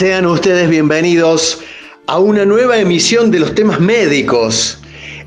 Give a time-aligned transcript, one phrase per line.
[0.00, 1.60] Sean ustedes bienvenidos
[2.06, 4.78] a una nueva emisión de los temas médicos,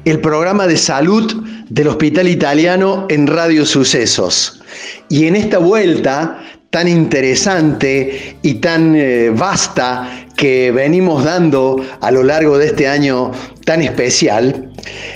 [0.04, 1.32] el programa de salud
[1.70, 4.64] del Hospital Italiano en Radio Sucesos.
[5.10, 6.42] Y en esta vuelta
[6.72, 13.32] tan interesante y tan eh, vasta que venimos dando a lo largo de este año
[13.66, 14.72] tan especial,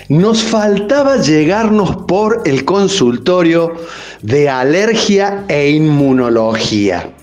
[0.08, 3.74] nos faltaba llegarnos por el consultorio
[4.22, 7.17] de alergia e inmunología.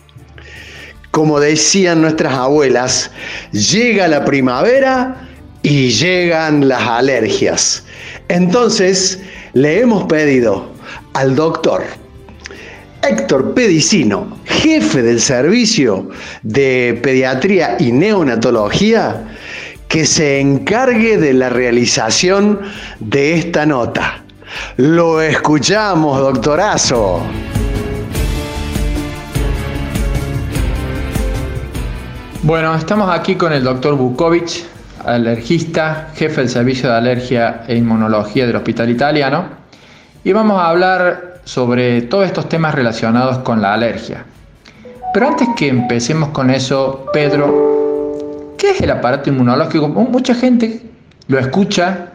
[1.15, 3.13] Como decían nuestras abuelas,
[3.53, 5.29] llega la primavera
[5.63, 7.85] y llegan las alergias.
[8.27, 9.21] Entonces,
[9.53, 10.73] le hemos pedido
[11.13, 11.85] al doctor
[13.09, 16.11] Héctor Pedicino, jefe del servicio
[16.43, 19.23] de pediatría y neonatología,
[19.87, 22.59] que se encargue de la realización
[22.99, 24.25] de esta nota.
[24.79, 27.23] Lo escuchamos, doctorazo.
[32.45, 34.67] Bueno, estamos aquí con el doctor Bukovic,
[35.07, 39.47] alergista, jefe del servicio de alergia e inmunología del Hospital Italiano,
[40.25, 44.27] y vamos a hablar sobre todos estos temas relacionados con la alergia.
[45.15, 49.89] Pero antes que empecemos con eso, Pedro, ¿qué es el aparato inmunológico?
[49.89, 50.83] Mucha gente
[51.29, 52.11] lo escucha,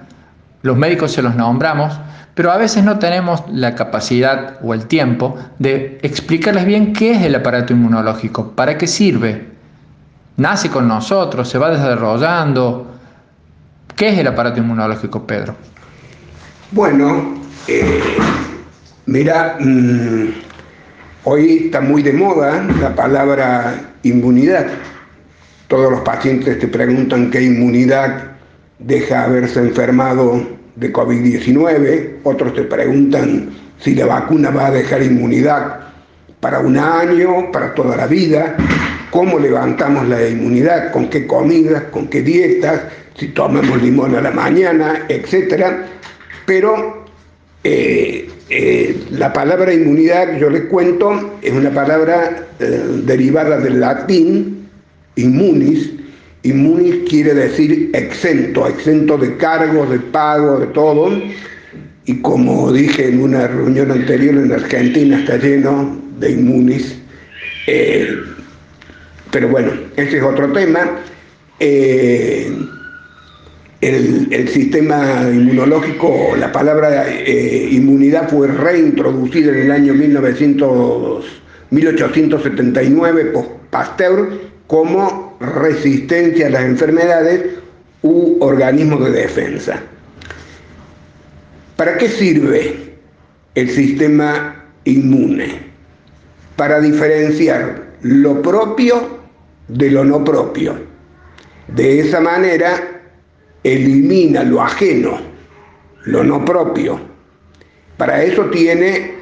[0.61, 1.99] los médicos se los nombramos,
[2.35, 7.23] pero a veces no tenemos la capacidad o el tiempo de explicarles bien qué es
[7.23, 9.57] el aparato inmunológico, para qué sirve.
[10.39, 12.87] Nace con nosotros, se va desarrollando.
[13.93, 15.53] ¿Qué es el aparato inmunológico, Pedro?
[16.71, 17.35] Bueno,
[17.67, 18.01] eh,
[19.05, 20.27] mira, mm,
[21.25, 24.67] hoy está muy de moda la palabra inmunidad.
[25.67, 28.31] Todos los pacientes te preguntan qué inmunidad
[28.79, 30.41] deja haberse enfermado
[30.77, 35.88] de COVID-19, otros te preguntan si la vacuna va a dejar inmunidad
[36.39, 38.55] para un año, para toda la vida,
[39.11, 42.81] cómo levantamos la inmunidad, con qué comidas, con qué dietas,
[43.15, 45.65] si tomamos limón a la mañana, etc.
[46.45, 47.05] Pero
[47.63, 54.69] eh, eh, la palabra inmunidad, yo les cuento, es una palabra eh, derivada del latín,
[55.15, 55.91] inmunis.
[56.43, 61.11] Inmunis quiere decir exento, exento de cargos, de pago, de todo.
[62.05, 66.97] Y como dije en una reunión anterior en Argentina, está lleno de inmunis.
[69.31, 70.99] pero bueno, ese es otro tema.
[73.81, 81.25] El, sistema inmunológico, la palabra eh, inmunidad fue reintroducida en el año 1900,
[81.69, 87.45] 1879 por Pasteur como resistencia a las enfermedades
[88.01, 89.81] u organismo de defensa.
[91.77, 92.95] ¿Para qué sirve
[93.55, 95.68] el sistema inmune?
[96.59, 99.21] Para diferenciar lo propio
[99.69, 100.75] de lo no propio.
[101.69, 103.01] De esa manera
[103.63, 105.21] elimina lo ajeno,
[106.03, 106.99] lo no propio.
[107.95, 109.13] Para eso tiene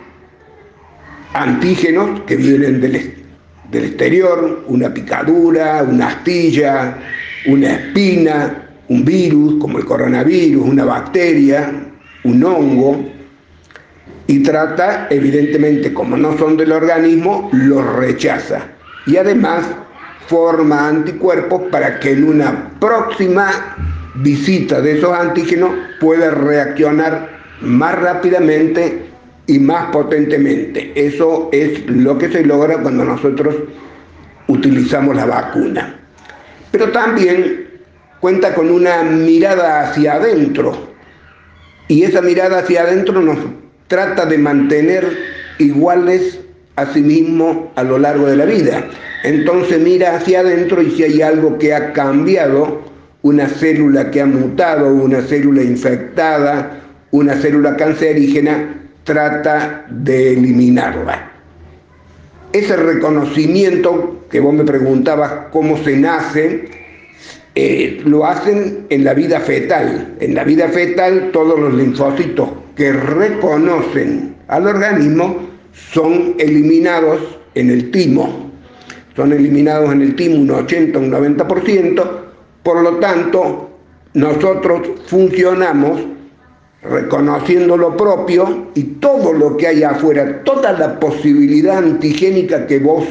[1.34, 2.96] antígenos que vienen del,
[3.72, 6.98] exterior, una picadura, una astilla,
[7.46, 11.72] una espina, un virus como el coronavirus, una bacteria,
[12.24, 13.17] un hongo,
[14.28, 18.62] y trata, evidentemente, como no son del organismo, los rechaza.
[19.06, 19.66] Y además
[20.28, 23.50] forma anticuerpos para que en una próxima
[24.16, 25.72] visita de esos antígenos
[26.02, 27.30] puede reaccionar
[27.62, 29.06] más rápidamente
[29.48, 30.92] y más potentemente.
[30.96, 33.56] Eso es lo que se logra cuando nosotros
[34.48, 36.00] utilizamos la vacuna.
[36.72, 37.66] Pero también
[38.20, 40.94] cuenta con una mirada hacia adentro
[41.88, 43.38] y esa mirada hacia adentro nos
[43.88, 45.18] trata de mantener
[45.60, 46.40] iguales
[46.76, 48.88] a sí mismo a lo largo de la vida.
[49.24, 52.82] Entonces mira hacia adentro y si hay algo que ha cambiado,
[53.24, 56.80] una célula que ha mutado, una célula infectada,
[57.12, 61.32] una célula cancerígena, trata de eliminarla.
[62.54, 66.70] Ese reconocimiento que vos me preguntabas cómo se nace,
[67.60, 70.14] eh, lo hacen en la vida fetal.
[70.20, 75.40] En la vida fetal todos los linfocitos que reconocen al organismo
[75.92, 77.20] son eliminados
[77.56, 78.52] en el timo.
[79.16, 82.08] Son eliminados en el timo un 80, un 90%,
[82.62, 83.72] por lo tanto,
[84.14, 86.00] nosotros funcionamos
[86.84, 93.04] reconociendo lo propio y todo lo que hay afuera, toda la posibilidad antigénica que vos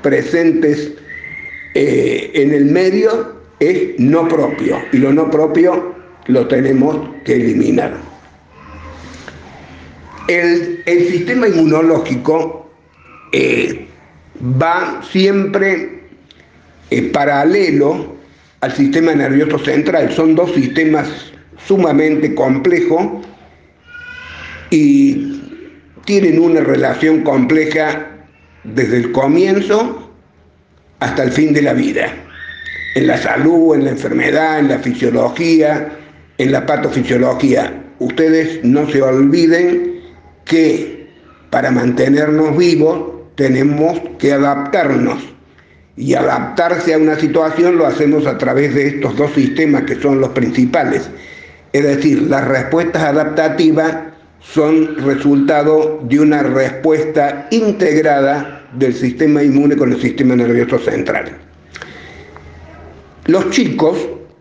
[0.00, 0.90] presentes
[1.74, 5.94] eh, en el medio es no propio y lo no propio
[6.26, 7.96] lo tenemos que eliminar.
[10.28, 12.70] El, sistema inmunológico
[13.32, 13.86] eh,
[14.40, 16.04] va siempre
[16.90, 18.16] eh, paralelo
[18.60, 20.12] al sistema nervioso central.
[20.12, 21.08] Son dos sistemas
[21.66, 23.26] sumamente complejos
[24.70, 25.40] y
[26.04, 28.08] tienen una relación compleja
[28.64, 30.10] desde el comienzo
[31.00, 32.14] hasta el fin de la vida.
[32.94, 35.92] En la salud, en la enfermedad, en la fisiología,
[36.38, 37.84] en la patofisiología.
[37.98, 40.00] Ustedes no se olviden
[40.44, 41.08] que
[41.50, 45.18] para mantenernos vivos tenemos que adaptarnos.
[45.96, 50.20] Y adaptarse a una situación lo hacemos a través de estos dos sistemas que son
[50.20, 51.10] los principales.
[51.72, 53.96] Es decir, las respuestas adaptativas
[54.40, 61.36] son resultado de una respuesta integrada del sistema inmune con el sistema nervioso central.
[63.30, 63.96] Los chicos,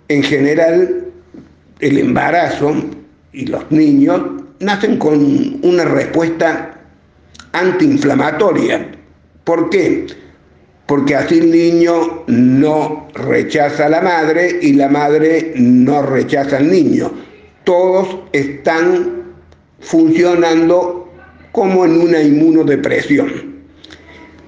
[0.07, 1.05] en general,
[1.79, 2.73] el embarazo
[3.31, 4.19] y los niños
[4.61, 6.81] nacen con una respuesta
[7.51, 8.89] antiinflamatoria.
[9.43, 10.07] ¿Por qué?
[10.87, 16.71] Porque así el niño no rechaza a la madre y la madre no rechaza al
[16.71, 17.11] niño.
[17.65, 19.35] Todos están
[19.81, 21.13] funcionando
[21.51, 23.53] como en una inmunodepresión.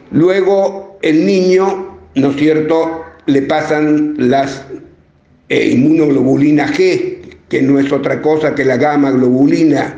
[0.10, 4.64] Luego el niño, ¿no es cierto?, le pasan las
[5.50, 7.18] eh, inmunoglobulinas G,
[7.50, 9.98] que no es otra cosa que la gamma globulina,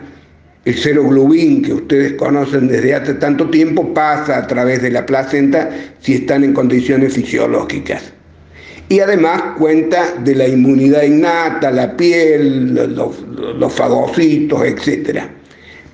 [0.65, 5.69] el seroglobin que ustedes conocen desde hace tanto tiempo, pasa a través de la placenta
[5.99, 8.13] si están en condiciones fisiológicas.
[8.89, 13.21] Y además cuenta de la inmunidad innata, la piel, los,
[13.57, 15.21] los fagocitos, etc.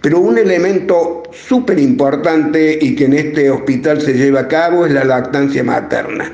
[0.02, 4.94] Pero un elemento súper importante y que en este hospital se lleva a cabo es
[4.94, 6.32] la lactancia materna.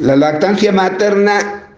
[0.00, 1.68] La lactancia materna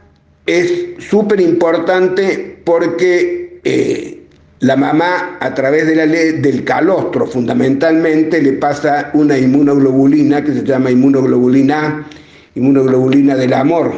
[0.46, 4.22] es súper importante porque eh,
[4.60, 10.54] la mamá a través de la ley del calostro fundamentalmente le pasa una inmunoglobulina que
[10.54, 12.06] se llama inmunoglobulina
[12.54, 13.92] inmunoglobulina del amor.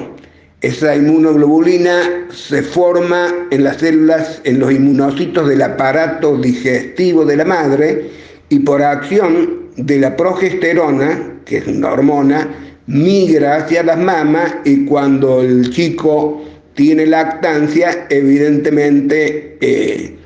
[0.63, 7.45] Esa inmunoglobulina se forma en las células, en los inmunocitos del aparato digestivo de la
[7.45, 8.11] madre
[8.49, 12.49] y por acción de la progesterona, que es una hormona,
[12.89, 16.43] migra hacia las mamas y cuando el chico
[16.75, 20.17] tiene lactancia, evidentemente eh,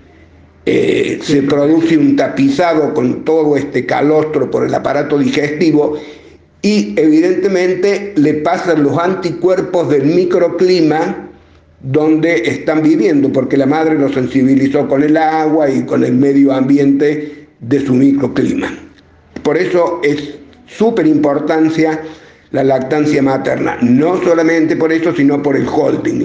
[0.64, 5.99] eh, se produce un tapizado con todo este calostro por el aparato digestivo
[6.62, 11.31] y evidentemente le pasan los anticuerpos del microclima
[11.81, 16.53] donde están viviendo, porque la madre lo sensibilizó con el agua y con el medio
[16.53, 18.73] ambiente de su microclima.
[19.43, 20.37] Por eso es
[20.67, 22.00] súper importancia
[22.53, 26.25] la lactancia materna, no solamente por eso, sino por el holding,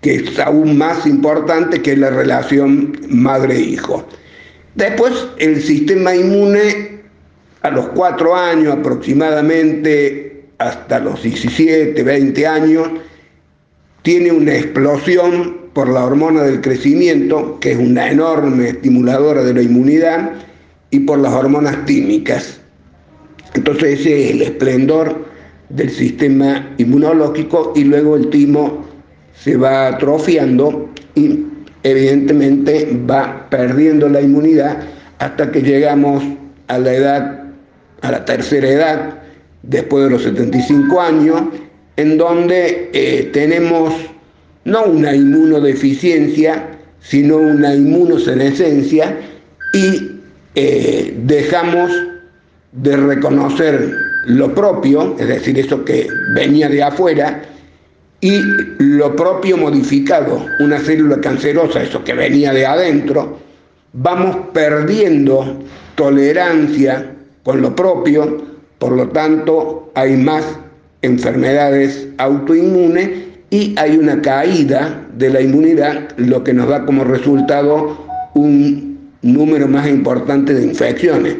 [0.00, 4.06] que es aún más importante que la relación madre-hijo.
[4.76, 7.00] Después, el sistema inmune
[7.62, 12.88] a los cuatro años aproximadamente, hasta los 17, 20 años,
[14.02, 19.62] tiene una explosión por la hormona del crecimiento, que es una enorme estimuladora de la
[19.62, 20.32] inmunidad,
[20.90, 22.60] y por las hormonas tímicas.
[23.54, 25.23] Entonces ese es el esplendor
[25.74, 28.84] del sistema inmunológico y luego el timo
[29.34, 31.44] se va atrofiando y
[31.82, 34.78] evidentemente va perdiendo la inmunidad
[35.18, 36.22] hasta que llegamos
[36.68, 37.44] a la edad,
[38.02, 39.18] a la tercera edad,
[39.62, 41.42] después de los 75 años,
[41.96, 43.92] en donde eh, tenemos
[44.64, 46.68] no una inmunodeficiencia,
[47.00, 49.18] sino una inmunosenescencia
[49.72, 50.20] y
[50.54, 51.90] eh, dejamos
[52.72, 57.42] de reconocer lo propio, es decir, eso que venía de afuera,
[58.20, 58.40] y
[58.78, 63.38] lo propio modificado, una célula cancerosa, eso que venía de adentro,
[63.92, 65.58] vamos perdiendo
[65.94, 67.12] tolerancia
[67.42, 68.42] con lo propio,
[68.78, 70.44] por lo tanto hay más
[71.02, 73.10] enfermedades autoinmunes
[73.50, 78.04] y hay una caída de la inmunidad, lo que nos da como resultado
[78.34, 81.36] un número más importante de infecciones.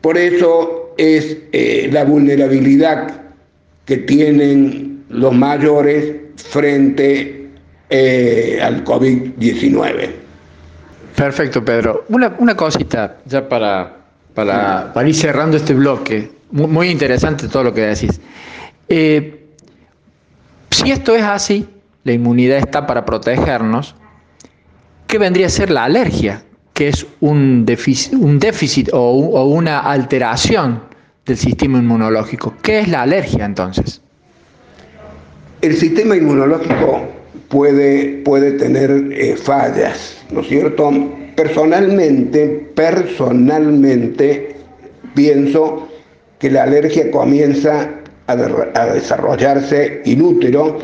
[0.00, 3.20] Por eso es eh, la vulnerabilidad
[3.84, 7.48] que tienen los mayores frente
[7.88, 10.10] eh, al COVID-19.
[11.16, 12.04] Perfecto, Pedro.
[12.08, 13.96] Una, cosita ya para,
[14.34, 16.30] para, ir cerrando este bloque.
[16.52, 18.20] Muy, interesante todo lo que decís.
[18.88, 19.46] Eh,
[20.70, 21.68] si esto es así,
[22.04, 23.94] la inmunidad está para protegernos,
[25.06, 26.44] ¿qué vendría a ser la alergia?
[26.74, 29.12] Que es un déficit, un déficit o,
[29.44, 30.80] una alteración
[31.26, 32.54] del sistema inmunológico.
[32.62, 34.00] ¿Qué es la alergia entonces?
[35.60, 37.06] El sistema inmunológico
[37.48, 40.90] puede, puede tener eh, fallas, ¿no es cierto?
[41.36, 44.56] Personalmente, personalmente
[45.14, 45.88] pienso
[46.38, 47.90] que la alergia comienza
[48.26, 50.78] a, a desarrollarse inútero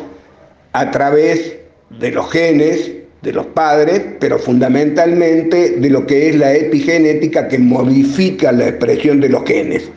[0.73, 1.55] a través
[1.99, 7.57] de los genes de los padres, pero fundamentalmente de lo que es la epigenética que
[7.57, 9.89] modifica la expresión de los genes.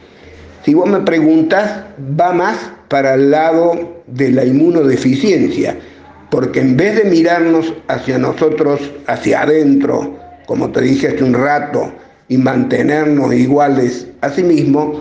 [0.65, 1.85] Si vos me preguntas,
[2.19, 2.57] va más
[2.89, 5.77] para el lado de la inmunodeficiencia,
[6.31, 11.93] porque en vez de mirarnos hacia nosotros, hacia adentro, como te dije hace un rato,
[12.29, 15.01] y mantenernos iguales a sí mismo,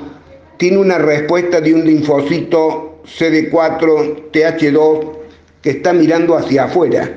[0.57, 5.11] tiene una respuesta de un linfocito CD4 TH2
[5.61, 7.09] que está mirando hacia afuera.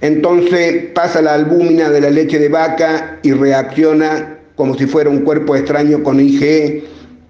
[0.00, 5.20] Entonces pasa la albúmina de la leche de vaca y reacciona como si fuera un
[5.20, 6.82] cuerpo extraño con IgE,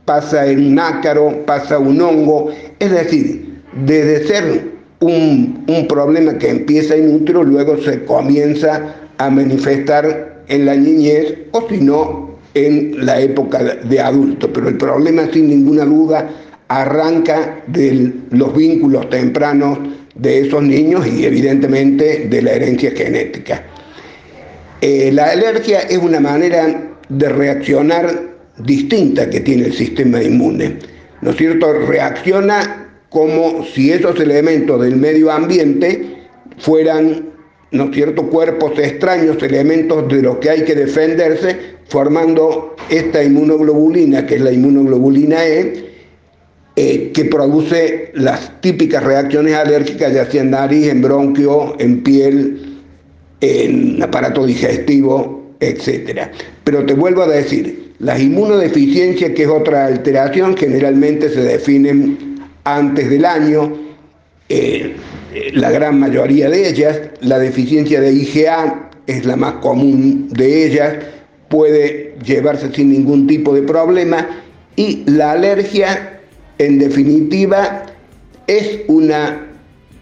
[0.06, 4.62] pasa un ácaro, pasa un hongo, es decir, desde ser
[5.00, 11.34] un, un problema que empieza en útero, luego se comienza a manifestar en la niñez
[11.52, 14.50] o si no en la época de adulto.
[14.50, 16.30] Pero el problema sin ninguna duda
[16.68, 19.78] arranca de los vínculos tempranos
[20.18, 23.64] de esos niños y evidentemente de la herencia genética.
[24.80, 30.76] Eh, la alergia es una manera de reaccionar distinta que tiene el sistema inmune.
[31.20, 31.72] ¿No es cierto?
[31.72, 36.18] Reacciona como si esos elementos del medio ambiente
[36.58, 37.30] fueran,
[37.70, 44.26] ¿no es cierto?, cuerpos extraños, elementos de los que hay que defenderse, formando esta inmunoglobulina,
[44.26, 45.87] que es la inmunoglobulina E,
[46.80, 52.78] eh, que produce las típicas reacciones alérgicas, ya sea en nariz, en bronquio, en piel,
[53.40, 56.28] en aparato digestivo, etc.
[56.62, 63.10] Pero te vuelvo a decir, las inmunodeficiencias, que es otra alteración, generalmente se definen antes
[63.10, 63.76] del año,
[64.48, 64.94] eh,
[65.54, 70.94] la gran mayoría de ellas, la deficiencia de IgA es la más común de ellas,
[71.48, 74.28] puede llevarse sin ningún tipo de problema,
[74.76, 76.17] y la alergia
[76.58, 77.84] en definitiva,
[78.46, 79.46] es una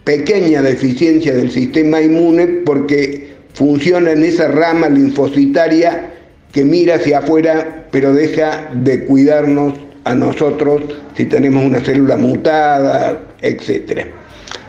[0.05, 6.13] pequeña deficiencia del sistema inmune porque funciona en esa rama linfocitaria
[6.53, 10.83] que mira hacia afuera pero deja de cuidarnos a nosotros
[11.17, 14.07] si tenemos una célula mutada, etc.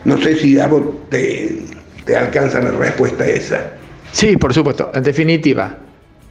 [0.04, 0.68] No sé si a
[1.08, 1.58] te,
[2.04, 3.72] te alcanza la respuesta esa.
[4.12, 4.90] Sí, por supuesto.
[4.94, 5.78] En definitiva,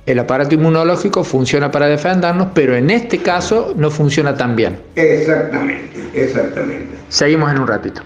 [0.08, 4.80] el aparato inmunológico funciona para defendernos, pero en este caso no funciona tan bien.
[4.96, 6.96] Exactamente, exactamente.
[7.10, 8.02] Seguimos en un ratito.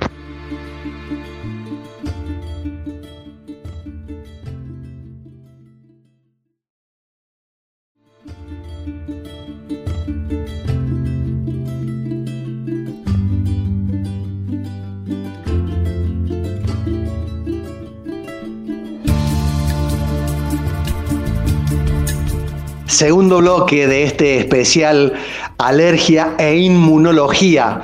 [23.01, 25.13] Segundo bloque de este especial
[25.57, 27.81] Alergia e Inmunología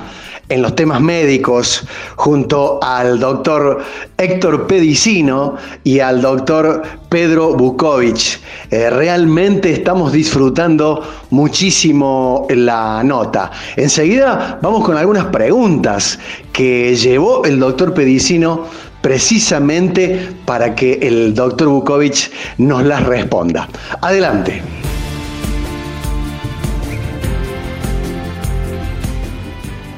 [0.48, 1.84] en los temas médicos
[2.14, 3.82] junto al doctor
[4.16, 8.38] Héctor Pedicino y al doctor Pedro Bukovic.
[8.70, 13.50] Eh, realmente estamos disfrutando muchísimo la nota.
[13.74, 16.16] Enseguida vamos con algunas preguntas
[16.52, 18.66] que llevó el doctor Pedicino
[19.00, 23.68] precisamente para que el doctor Bukovic nos las responda.
[24.00, 24.62] Adelante.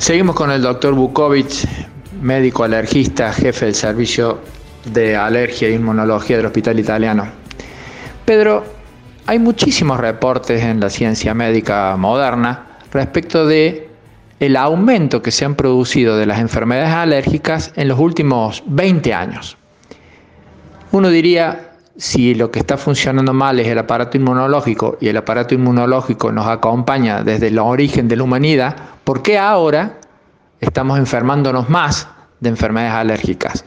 [0.00, 1.68] Seguimos con el doctor Bukovic,
[2.22, 4.40] médico alergista, jefe del servicio
[4.86, 7.28] de alergia e inmunología del Hospital Italiano.
[8.24, 8.64] Pedro,
[9.26, 13.90] hay muchísimos reportes en la ciencia médica moderna respecto de
[14.40, 19.58] el aumento que se han producido de las enfermedades alérgicas en los últimos 20 años.
[20.92, 21.69] Uno diría,
[22.00, 26.46] si lo que está funcionando mal es el aparato inmunológico y el aparato inmunológico nos
[26.46, 29.98] acompaña desde el origen de la humanidad, ¿por qué ahora
[30.62, 32.08] estamos enfermándonos más
[32.40, 33.66] de enfermedades alérgicas?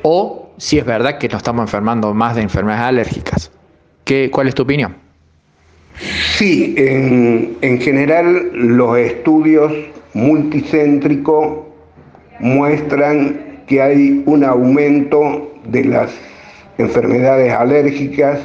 [0.00, 3.50] O si es verdad que nos estamos enfermando más de enfermedades alérgicas.
[4.04, 4.96] ¿Qué, ¿Cuál es tu opinión?
[6.38, 9.70] Sí, en, en general los estudios
[10.14, 11.58] multicéntricos
[12.38, 16.10] muestran que hay un aumento de las
[16.78, 18.40] enfermedades alérgicas,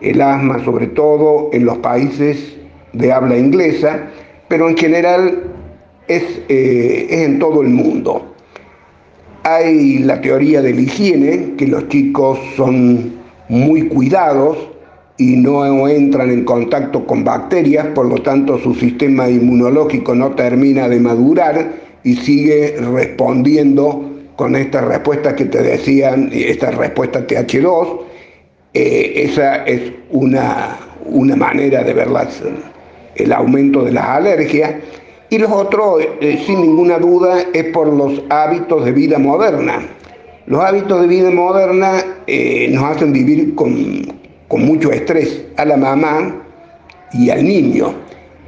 [0.00, 2.56] el asma sobre todo en los países
[2.92, 4.08] de habla inglesa,
[4.48, 5.42] pero en general
[6.06, 8.34] es, eh, es en todo el mundo.
[9.44, 14.58] Hay la teoría de la higiene, que los chicos son muy cuidados
[15.16, 20.88] y no entran en contacto con bacterias, por lo tanto su sistema inmunológico no termina
[20.88, 21.72] de madurar
[22.04, 24.07] y sigue respondiendo
[24.38, 28.00] con estas respuestas que te decían, esta respuesta TH2.
[28.72, 29.80] Eh, esa es
[30.10, 32.40] una, una manera de ver las,
[33.16, 34.74] el aumento de las alergias
[35.28, 39.80] Y los otros, eh, sin ninguna duda, es por los hábitos de vida moderna.
[40.46, 41.94] Los hábitos de vida moderna
[42.28, 44.06] eh, nos hacen vivir con,
[44.50, 46.44] mucho estrés a la mamá
[47.12, 47.92] y al niño.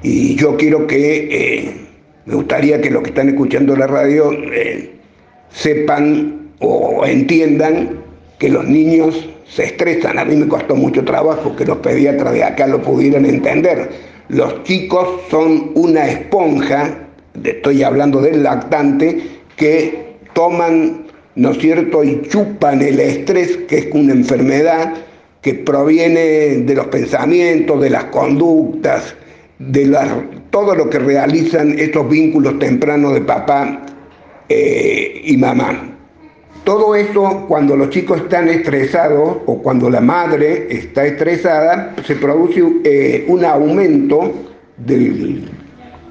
[0.04, 1.74] Y yo quiero que,
[2.26, 4.30] me gustaría que los que están escuchando la radio
[5.52, 7.98] sepan o entiendan
[8.38, 10.18] que los niños se estresan.
[10.18, 13.90] A mí me costó mucho trabajo que los pediatras de acá lo pudieran entender.
[14.28, 16.98] Los chicos son una esponja,
[17.42, 19.20] estoy hablando del lactante,
[19.56, 24.94] que toman, ¿no es cierto?, y chupan el estrés, que es una enfermedad
[25.42, 29.14] que proviene de los pensamientos, de las conductas,
[29.58, 29.94] de
[30.50, 33.82] todo lo que realizan estos vínculos tempranos de papá
[34.50, 35.96] eh, y mamá.
[36.64, 42.62] Todo eso, cuando los chicos están estresados o cuando la madre está estresada, se produce
[42.84, 44.32] eh, un aumento
[44.76, 45.48] del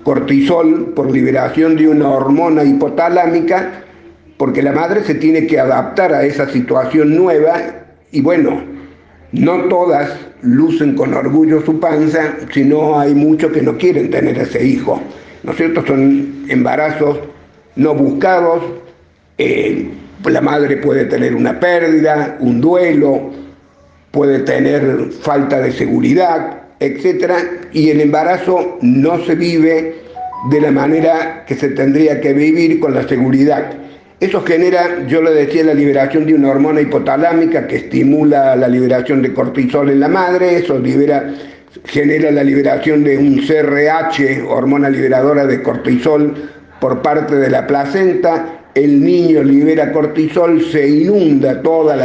[0.03, 3.83] cortisol por liberación de una hormona hipotalámica,
[4.37, 7.57] porque la madre se tiene que adaptar a esa situación nueva
[8.11, 8.63] y bueno,
[9.33, 14.65] no todas lucen con orgullo su panza, sino hay muchos que no quieren tener ese
[14.65, 15.01] hijo.
[15.43, 15.85] ¿No es cierto?
[15.85, 17.19] Son embarazos
[17.75, 18.63] no buscados.
[19.37, 19.89] Eh,
[20.25, 23.31] la madre puede tener una pérdida, un duelo,
[24.11, 27.31] puede tener falta de seguridad, etc.
[27.71, 29.95] Y el embarazo no se vive
[30.49, 33.71] de la manera que se tendría que vivir con la seguridad.
[34.19, 39.21] Eso genera, yo le decía, la liberación de una hormona hipotalámica que estimula la liberación
[39.21, 41.33] de cortisol en la madre, eso libera,
[41.85, 46.35] genera la liberación de un CRH, hormona liberadora de cortisol,
[46.79, 51.95] por parte de la placenta, el niño libera cortisol, se inunda toda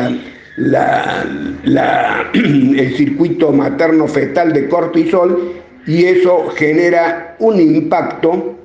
[0.57, 5.53] la, el circuito materno-fetal de cortisol
[5.87, 8.57] y eso genera un impacto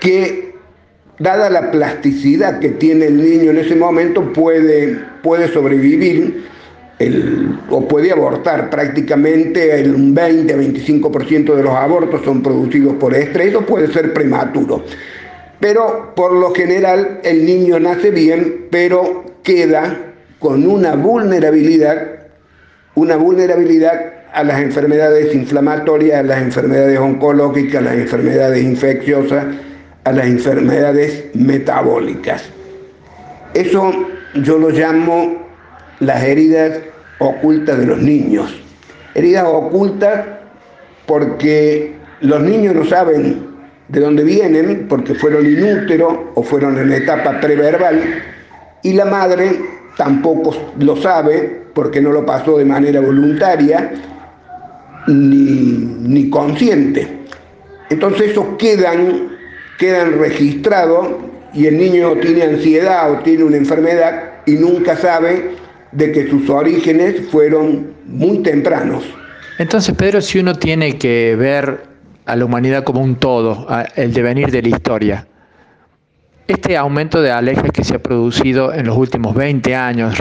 [0.00, 0.54] que,
[1.18, 6.46] dada la plasticidad que tiene el niño en ese momento, puede, puede sobrevivir
[7.70, 8.70] o puede abortar.
[8.70, 14.84] Prácticamente el 20-25% de los abortos son producidos por estrés o puede ser prematuro.
[15.60, 22.28] Pero por lo general el niño nace bien, pero queda con una vulnerabilidad,
[22.94, 29.46] una vulnerabilidad a las enfermedades inflamatorias, a las enfermedades oncológicas, a las enfermedades infecciosas,
[30.04, 32.44] a las enfermedades metabólicas.
[33.54, 33.90] Eso
[34.34, 35.45] yo lo llamo
[36.00, 36.80] las heridas
[37.18, 38.54] ocultas de los niños.
[39.14, 40.24] Heridas ocultas
[41.06, 43.46] porque los niños no saben
[43.88, 48.02] de dónde vienen, porque fueron inútero o fueron en etapa preverbal,
[48.82, 49.60] y la madre
[49.96, 53.92] tampoco lo sabe porque no lo pasó de manera voluntaria
[55.06, 57.06] ni, consciente.
[57.90, 59.28] Entonces esos quedan,
[59.78, 61.08] quedan registrados
[61.54, 65.50] y el niño tiene ansiedad o tiene una enfermedad y nunca sabe
[65.96, 69.04] de que sus orígenes fueron muy tempranos.
[69.58, 71.84] Entonces, Pedro, si uno tiene que ver
[72.26, 75.26] a la humanidad como un todo, el devenir de la historia.
[76.46, 80.14] Este aumento de alergias que se ha producido en los últimos 20 años,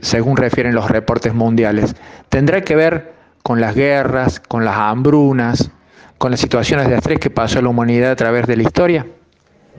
[0.00, 1.94] según refieren los reportes mundiales,
[2.28, 5.70] tendrá que ver con las guerras, con las hambrunas,
[6.18, 9.06] con las situaciones de estrés que pasó la humanidad a través de la historia.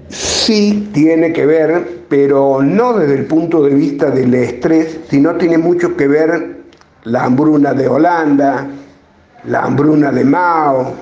[0.10, 5.58] Sí, tiene que ver, pero no desde el punto de vista del estrés, sino tiene
[5.58, 6.58] mucho que ver
[7.04, 8.68] la hambruna de Holanda,
[9.46, 10.94] la hambruna de Mao,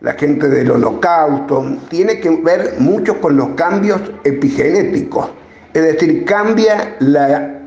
[0.00, 5.30] la gente del holocausto, tiene que ver mucho con los cambios epigenéticos.
[5.74, 7.60] Es decir, cambia la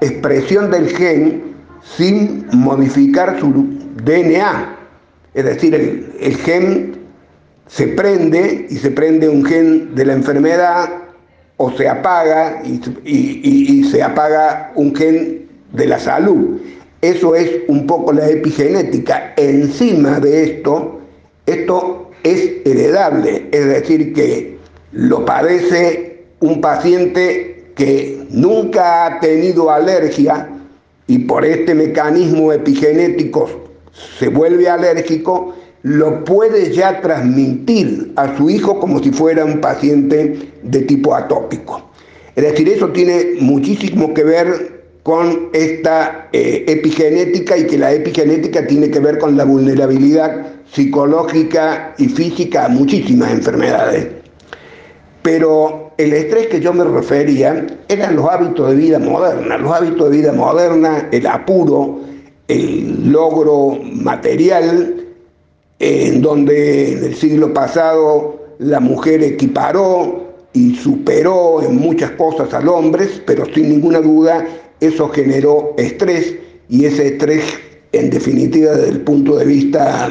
[0.00, 1.42] expresión del gen
[1.96, 3.50] sin modificar su
[4.04, 4.76] DNA.
[5.34, 6.99] Es decir, el, gen
[7.70, 10.90] se prende y se prende un gen de la enfermedad
[11.56, 16.60] o se apaga y, y se apaga un gen de la salud.
[17.00, 19.34] Eso es un poco la epigenética.
[19.36, 21.00] Encima de esto,
[21.46, 24.58] esto es heredable, es decir, que
[24.92, 30.48] lo padece un paciente que nunca ha tenido alergia
[31.06, 33.48] y por este mecanismo epigenético
[34.18, 40.52] se vuelve alérgico, lo puede ya transmitir a su hijo como si fuera un paciente
[40.62, 41.90] de tipo atópico.
[42.36, 48.66] Es decir, eso tiene muchísimo que ver con esta eh, epigenética y que la epigenética
[48.66, 54.08] tiene que ver con la vulnerabilidad psicológica y física a muchísimas enfermedades.
[55.22, 60.10] Pero el estrés que yo me refería eran los hábitos de vida moderna, los hábitos
[60.10, 62.00] de vida moderna, el apuro,
[62.48, 65.09] el logro material,
[65.80, 72.68] en donde en el siglo pasado la mujer equiparó y superó en muchas cosas al
[72.68, 74.46] hombre, pero sin ninguna duda
[74.80, 76.36] eso generó estrés
[76.68, 77.42] y ese estrés
[77.92, 80.08] en definitiva desde el punto de vista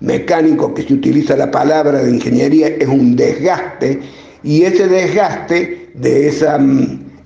[0.00, 4.00] mecánico que se utiliza la palabra de ingeniería es un desgaste.
[4.42, 6.58] Y ese desgaste de esa,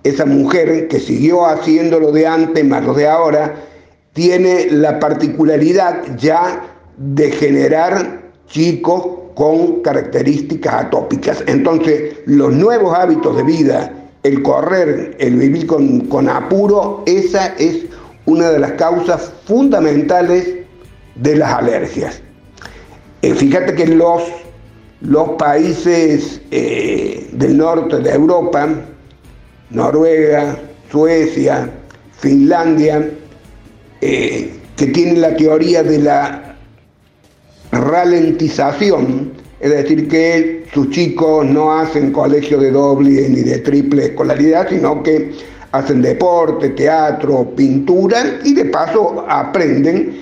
[0.04, 3.56] esa mujer que siguió haciéndolo de antes más lo de ahora
[4.12, 11.44] tiene la particularidad ya de generar chicos con características atópicas.
[11.46, 13.92] Entonces, los nuevos hábitos de vida,
[14.24, 17.84] el correr, el vivir con, apuro, esa es
[18.26, 20.56] una de las causas fundamentales
[21.14, 22.20] de las alergias.
[23.22, 24.22] Eh, fíjate que los,
[25.00, 28.68] los países eh, del norte de Europa,
[29.70, 30.58] Noruega,
[30.90, 31.70] Suecia,
[32.18, 33.08] Finlandia,
[34.00, 36.47] eh, que tienen la teoría de la
[37.72, 44.68] ralentización, es decir, que sus chicos no hacen colegio de doble ni de triple escolaridad,
[44.68, 45.32] sino que
[45.72, 50.16] hacen deporte, teatro, pintura y de paso aprenden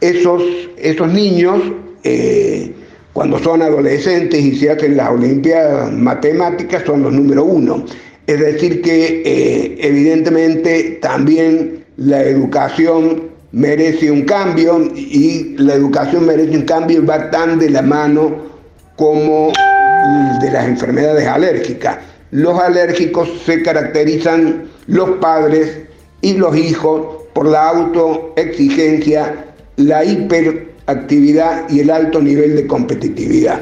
[0.00, 0.42] esos,
[0.76, 1.60] esos niños
[2.04, 2.72] eh,
[3.12, 7.84] cuando son adolescentes y se hacen las Olimpiadas Matemáticas son los número uno.
[8.26, 16.56] Es decir, que eh, evidentemente también la educación merece un cambio y la educación merece
[16.56, 18.50] un cambio va tan de la mano
[18.96, 19.52] como
[20.40, 21.98] de las enfermedades alérgicas.
[22.30, 25.82] Los alérgicos se caracterizan los padres
[26.22, 33.60] y los hijos por la autoexigencia, la hiperactividad y el alto nivel de competitividad.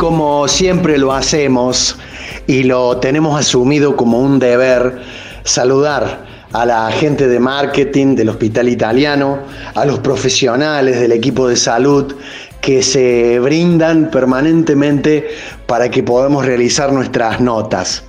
[0.00, 1.98] Como siempre lo hacemos
[2.46, 5.02] y lo tenemos asumido como un deber,
[5.44, 9.40] saludar a la gente de marketing del Hospital Italiano,
[9.74, 12.14] a los profesionales del equipo de salud
[12.62, 15.28] que se brindan permanentemente
[15.66, 18.02] para que podamos realizar nuestras notas.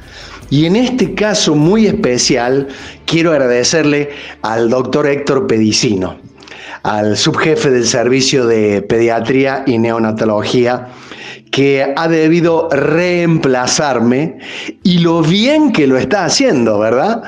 [0.49, 2.69] Y en este caso muy especial
[3.06, 4.12] quiero agradecerle
[4.43, 6.15] al doctor Héctor Pedicino,
[6.84, 10.88] al subjefe del servicio de pediatría y neonatología
[11.51, 14.39] que ha debido reemplazarme
[14.83, 17.21] y lo bien que lo está haciendo, ¿verdad?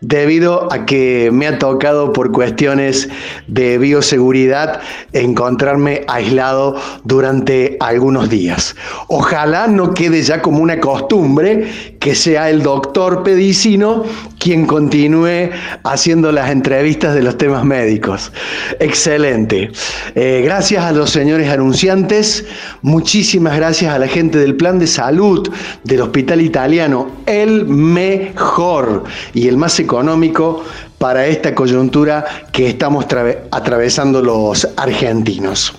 [0.00, 3.08] Debido a que me ha tocado por cuestiones
[3.48, 4.80] de bioseguridad
[5.12, 8.76] encontrarme aislado durante algunos días.
[9.08, 14.04] Ojalá no quede ya como una costumbre que sea el doctor Pedicino
[14.38, 15.50] quien continúe
[15.82, 18.32] haciendo las entrevistas de los temas médicos.
[18.78, 19.72] Excelente.
[20.14, 22.46] Eh, gracias a los señores anunciantes,
[22.82, 25.50] muchísimas gracias a la gente del plan de salud
[25.82, 29.02] del Hospital Italiano, el mejor
[29.34, 29.87] y el más económico
[30.98, 33.06] para esta coyuntura que estamos
[33.50, 35.74] atravesando los argentinos.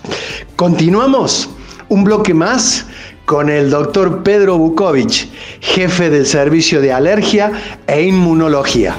[0.56, 1.50] Continuamos
[1.90, 2.86] un bloque más
[3.26, 5.30] con el doctor Pedro Bukovic,
[5.62, 7.52] jefe del Servicio de Alergia
[7.86, 8.96] e Inmunología.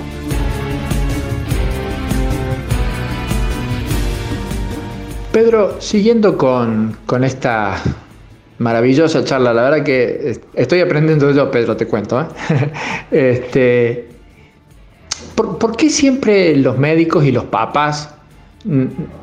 [5.33, 7.81] Pedro, siguiendo con, con esta
[8.59, 12.21] maravillosa charla, la verdad que estoy aprendiendo yo, Pedro, te cuento.
[12.21, 12.27] ¿eh?
[13.11, 14.10] este,
[15.59, 18.11] ¿por, qué siempre los médicos y los papás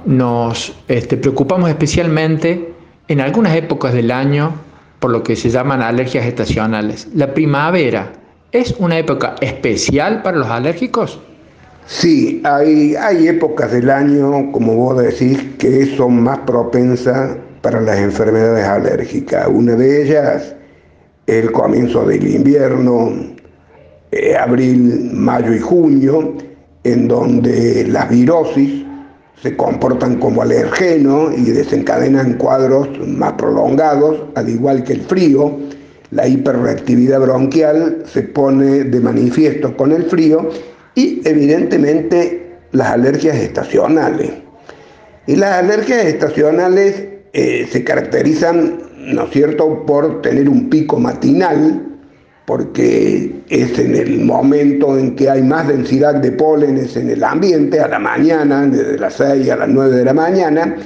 [0.05, 2.73] nos este, preocupamos especialmente
[3.07, 4.53] en algunas épocas del año
[4.99, 7.07] por lo que se llaman alergias estacionales?
[7.13, 8.13] ¿La primavera
[8.51, 11.19] es una época especial para los alérgicos?
[11.85, 17.99] Sí, hay, hay épocas del año, como vos decís, que son más propensas para las
[17.99, 19.47] enfermedades alérgicas.
[19.49, 20.55] Una de ellas
[21.27, 23.11] el comienzo del invierno,
[24.11, 26.35] eh, abril, mayo y junio,
[26.83, 28.85] en donde las virosis
[29.41, 35.57] se comportan como alergeno y desencadenan cuadros más prolongados, al igual que el frío.
[36.11, 40.49] La hiperreactividad bronquial se pone de manifiesto con el frío
[40.95, 44.31] y evidentemente las alergias estacionales.
[45.27, 51.86] Y las alergias estacionales eh, se caracterizan, ¿no es cierto?, por tener un pico matinal,
[52.47, 57.81] porque es en el momento en que hay más densidad de pólenes en el ambiente,
[57.81, 60.77] a la mañana, desde las 6 a las 9 de la mañana,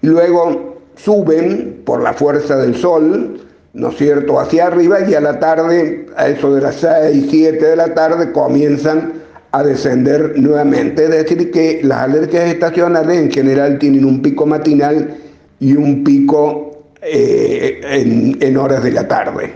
[0.00, 3.38] luego suben por la fuerza del sol,
[3.74, 7.66] ¿no es cierto?, hacia arriba y a la tarde, a eso de las 6, 7
[7.66, 9.12] de la tarde, comienzan
[9.52, 11.04] a descender nuevamente.
[11.04, 15.18] Es decir, que las alergias estacionales en general tienen un pico matinal
[15.58, 19.52] y un pico eh, en, horas de la tarde.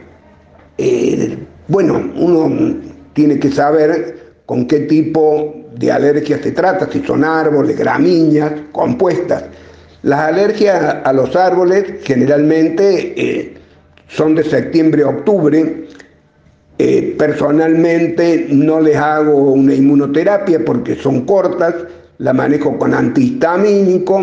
[1.68, 2.76] Bueno, uno
[3.14, 9.44] tiene que saber con qué tipo de alergias se trata, si son árboles, gramíneas, compuestas.
[10.02, 13.54] Las alergias a los árboles generalmente eh,
[14.08, 15.86] son de septiembre a octubre.
[16.76, 21.74] Eh, personalmente no les hago una inmunoterapia porque son cortas,
[22.18, 24.22] la manejo con antihistamínico.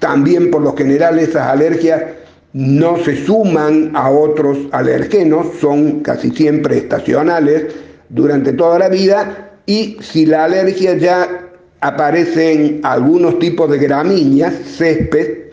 [0.00, 2.02] También por lo general esas alergias
[2.54, 7.66] no se suman a otros alergenos, son casi siempre estacionales
[8.08, 15.44] durante toda la vida y si la alergia ya aparecen algunos tipos de gramíneas, césped,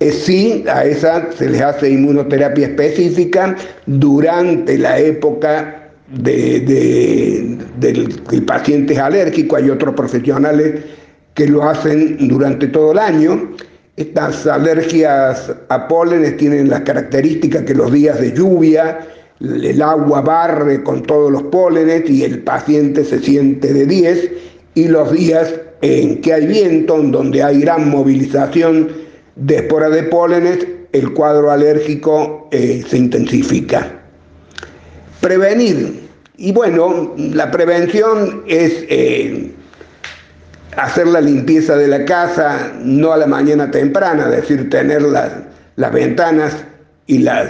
[0.00, 8.92] eh, sí, a esa se les hace inmunoterapia específica durante la época del, del paciente
[8.92, 10.82] es alérgico, hay otros profesionales
[11.34, 13.52] que lo hacen durante todo el año.
[13.96, 19.06] Estas alergias a pólenes tienen las características que los días de lluvia,
[19.38, 24.30] el agua barre con todos los pólenes y el paciente se siente de 10
[24.74, 28.88] y los días en que hay viento, en donde hay gran movilización
[29.36, 34.00] de esporas de pólenes, el cuadro alérgico eh, se intensifica.
[35.20, 36.00] Prevenir.
[36.38, 39.52] Y bueno, la prevención es eh,
[40.76, 45.30] hacer la limpieza de la casa no a la mañana temprana, es decir, tener las,
[45.76, 46.64] las ventanas
[47.06, 47.48] y las,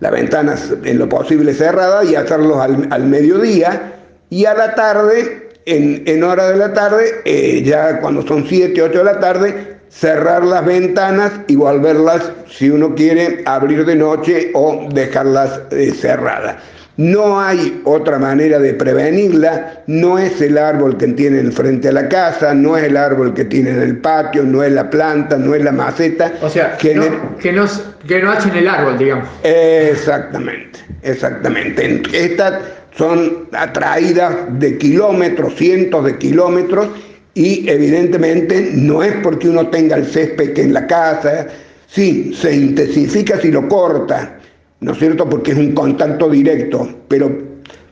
[0.00, 3.92] las ventanas en lo posible cerradas y hacerlos al, al mediodía
[4.30, 8.98] y a la tarde en, hora de la tarde, eh, ya cuando son 7, 8
[8.98, 14.88] de la tarde, cerrar las ventanas y volverlas, si uno quiere, abrir de noche o
[14.92, 16.56] dejarlas eh, cerradas.
[16.98, 22.06] No hay otra manera de prevenirla, no es el árbol que tiene frente a la
[22.06, 25.54] casa, no es el árbol que tiene en el patio, no es la planta, no
[25.54, 26.34] es la maceta.
[26.42, 27.04] O sea, que, no,
[27.38, 27.64] que, no,
[28.06, 29.26] que no el árbol, digamos.
[29.42, 32.02] Exactamente, exactamente.
[32.12, 32.60] Esta
[32.98, 36.88] son atraídas de kilómetros, cientos de kilómetros,
[37.32, 41.46] y evidentemente no es porque uno tenga el césped que en la casa,
[41.86, 44.38] sí, se intensifica si lo corta,
[44.82, 45.28] ¿no es cierto?
[45.28, 47.30] Porque es un contacto directo, pero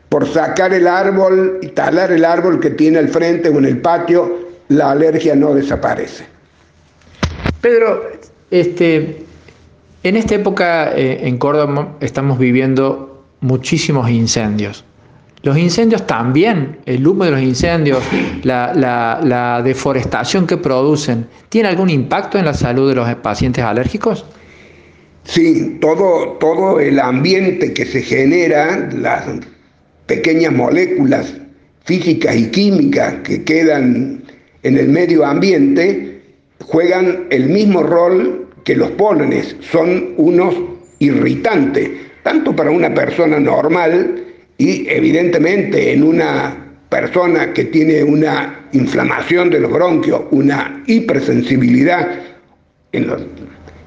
[0.08, 3.78] por sacar el árbol y talar el árbol que tiene al frente o en el
[3.78, 6.24] patio, la alergia no desaparece.
[7.60, 8.02] Pedro,
[8.50, 9.24] este,
[10.02, 14.84] en esta época eh, en Córdoba estamos viviendo muchísimos incendios.
[15.42, 18.02] Los incendios también, el humo de los incendios,
[18.42, 24.26] la, deforestación que producen, ¿tiene algún impacto en la salud de los pacientes alérgicos?
[25.24, 29.24] Sí, todo, todo el ambiente que se genera, las
[30.06, 31.34] pequeñas moléculas
[31.84, 34.22] físicas y químicas que quedan
[34.62, 36.20] en el medio ambiente,
[36.64, 40.54] juegan el mismo rol que los pólenes, son unos
[40.98, 41.90] irritantes,
[42.22, 44.24] tanto para una persona normal,
[44.58, 46.56] y evidentemente en una
[46.90, 52.08] persona que tiene una inflamación de los bronquios, una hipersensibilidad
[52.92, 53.22] en los,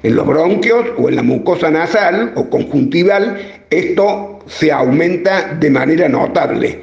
[0.03, 3.37] en los bronquios o en la mucosa nasal o conjuntival,
[3.69, 6.81] esto se aumenta de manera notable.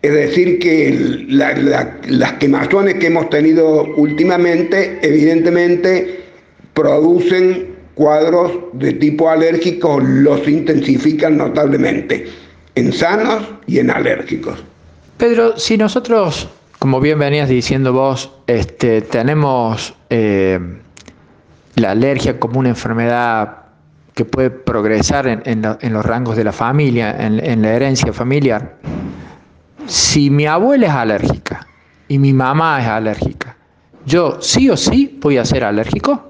[0.00, 6.20] Es decir, que las quemazones que hemos tenido últimamente, evidentemente,
[6.74, 12.26] producen cuadros de tipo alérgico, los intensifican notablemente
[12.74, 14.64] en sanos y en alérgicos.
[15.18, 20.58] Pedro, si nosotros, como bien venías diciendo vos, este, tenemos eh,
[21.76, 23.62] la alergia como una enfermedad
[24.14, 28.76] que puede progresar en, los rangos de la familia, en, la herencia familiar,
[29.86, 31.66] si mi abuela es alérgica
[32.08, 33.56] y mi mamá es alérgica,
[34.04, 36.28] ¿yo sí o sí voy a ser alérgico?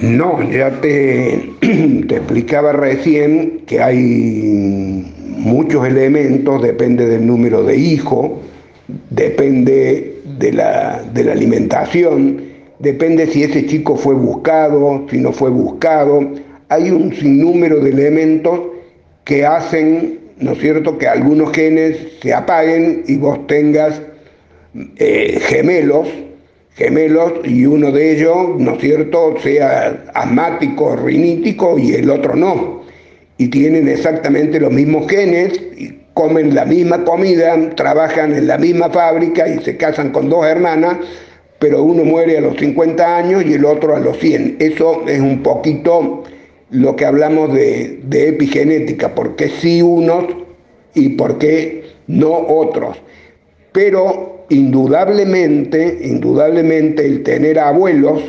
[0.00, 8.32] No, ya te, te, explicaba recién que hay muchos elementos, depende del número de hijos,
[9.10, 12.42] depende de la, de la alimentación,
[12.78, 16.30] depende si ese chico fue buscado, si no fue buscado.
[16.68, 18.60] Hay un sinnúmero de elementos
[19.24, 24.00] que hacen, ¿no es cierto?, que algunos genes se apaguen y vos tengas
[24.96, 26.08] eh, gemelos
[26.74, 32.82] gemelos y uno de ellos, ¿no es cierto?, sea asmático, rinítico y el otro no.
[33.38, 35.60] Y tienen exactamente los mismos genes,
[36.14, 40.98] comen la misma comida, trabajan en la misma fábrica y se casan con dos hermanas,
[41.58, 44.56] pero uno muere a los 50 años y el otro a los 100.
[44.58, 46.24] Eso es un poquito
[46.70, 50.24] lo que hablamos de, de epigenética, por qué sí unos
[50.94, 52.96] y por qué no otros.
[53.72, 58.22] Pero indudablemente, indudablemente el tener abuelos,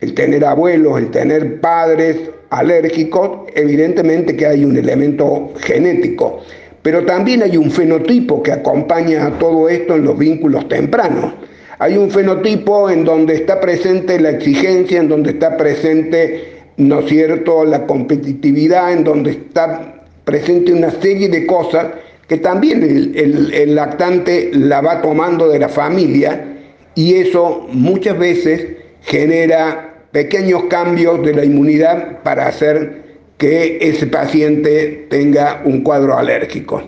[0.00, 2.16] el tener abuelos, el tener padres
[2.50, 6.40] alérgicos, evidentemente que hay un elemento genético,
[6.82, 11.32] pero también hay un fenotipo que acompaña a todo esto en los vínculos tempranos.
[11.78, 17.06] Hay un fenotipo en donde está presente la exigencia, en donde está presente, ¿no es
[17.08, 21.86] cierto?, la competitividad, en donde está presente una serie de cosas
[22.28, 26.56] que también el, lactante la va tomando de la familia
[26.94, 28.68] y eso muchas veces
[29.02, 33.01] genera pequeños cambios de la inmunidad para hacer
[33.42, 36.80] que ese paciente tenga un cuadro alérgico.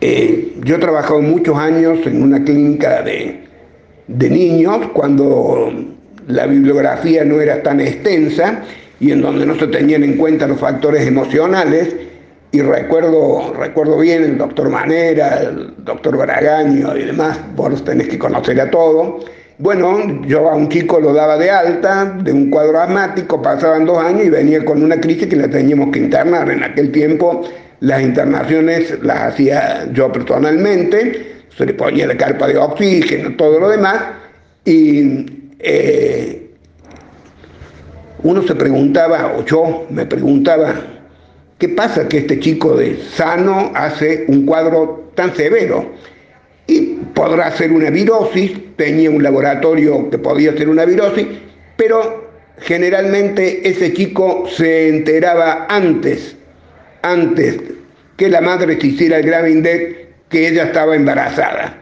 [0.00, 3.40] Eh, yo he trabajado muchos años en una clínica de,
[4.06, 5.72] de niños cuando
[6.28, 8.62] la bibliografía no era tan extensa
[9.00, 11.96] y en donde no se tenían en cuenta los factores emocionales.
[12.52, 18.18] Y recuerdo, recuerdo bien el doctor Manera, el doctor Baragaño y demás, vos tenés que
[18.20, 19.24] conocer a todo.
[19.58, 23.98] Bueno, yo a un chico lo daba de alta, de un cuadro asmático, pasaban dos
[23.98, 26.50] años y venía con una crisis que la teníamos que internar.
[26.50, 27.44] En aquel tiempo
[27.78, 33.68] las internaciones las hacía yo personalmente, se le ponía la carpa de oxígeno, todo lo
[33.68, 34.02] demás,
[34.64, 35.24] y
[35.60, 36.50] eh,
[38.24, 40.74] uno se preguntaba, o yo me preguntaba,
[41.58, 45.92] ¿qué pasa que este chico de sano hace un cuadro tan severo?
[47.14, 51.26] Podrá ser una virosis, tenía un laboratorio que podía ser una virosis,
[51.76, 56.36] pero generalmente ese chico se enteraba antes,
[57.02, 57.60] antes
[58.16, 61.80] que la madre se hiciera el grave que ella estaba embarazada.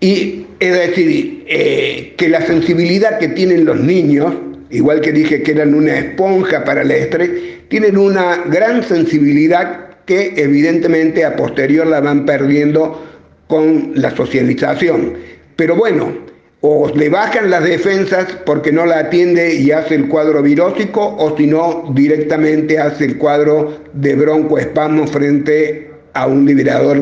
[0.00, 4.34] Y es decir, eh, que la sensibilidad que tienen los niños,
[4.70, 7.30] igual que dije que eran una esponja para el estrés,
[7.68, 13.02] tienen una gran sensibilidad que evidentemente a posterior la van perdiendo
[13.48, 15.14] con la socialización.
[15.56, 16.12] Pero bueno,
[16.60, 21.36] o le bajan las defensas porque no la atiende y hace el cuadro virósico, o
[21.36, 26.98] si no, directamente hace el cuadro de broncoespasmo frente a un liberador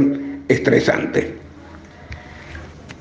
[0.48, 1.32] estresante.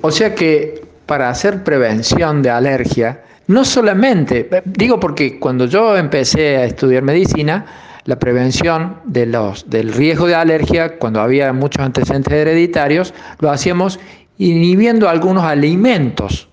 [0.01, 6.57] O sea que para hacer prevención de alergia, no solamente, digo porque cuando yo empecé
[6.57, 7.65] a estudiar medicina,
[8.05, 13.99] la prevención de los, del riesgo de alergia, cuando había muchos antecedentes hereditarios, lo hacíamos
[14.37, 16.49] inhibiendo algunos alimentos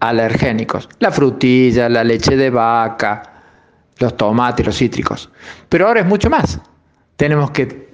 [0.00, 3.22] alergénicos, la frutilla, la leche de vaca,
[3.98, 5.30] los tomates, los cítricos.
[5.68, 6.58] Pero ahora es mucho más.
[7.16, 7.90] Tenemos que